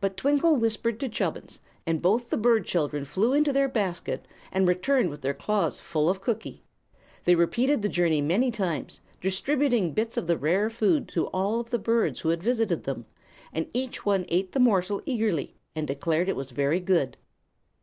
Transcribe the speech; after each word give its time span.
But 0.00 0.16
Twinkle 0.16 0.56
whispered 0.56 0.98
to 1.00 1.10
Chubbins, 1.10 1.60
and 1.86 2.00
both 2.00 2.30
the 2.30 2.38
bird 2.38 2.64
children 2.64 3.04
flew 3.04 3.34
into 3.34 3.52
their 3.52 3.68
basket 3.68 4.26
and 4.50 4.66
returned 4.66 5.10
with 5.10 5.20
their 5.20 5.34
claws 5.34 5.78
full 5.78 6.08
of 6.08 6.22
cookie. 6.22 6.64
They 7.24 7.34
repeated 7.34 7.82
the 7.82 7.90
journey 7.90 8.22
many 8.22 8.50
times, 8.50 9.02
distributing 9.20 9.92
bits 9.92 10.16
of 10.16 10.26
the 10.26 10.38
rare 10.38 10.70
food 10.70 11.06
to 11.08 11.26
all 11.34 11.60
of 11.60 11.68
the 11.68 11.78
birds 11.78 12.20
who 12.20 12.30
had 12.30 12.42
visited 12.42 12.84
them, 12.84 13.04
and 13.52 13.68
each 13.74 14.06
one 14.06 14.24
ate 14.30 14.52
the 14.52 14.58
morsel 14.60 15.02
eagerly 15.04 15.54
and 15.76 15.86
declared 15.86 16.28
that 16.28 16.30
it 16.30 16.36
was 16.36 16.50
very 16.50 16.80
good. 16.80 17.18